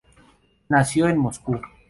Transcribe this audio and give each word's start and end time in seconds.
Nació 0.69 1.09
en 1.09 1.19
Moscú. 1.19 1.61